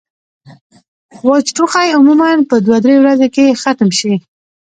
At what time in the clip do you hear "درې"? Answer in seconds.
2.85-2.95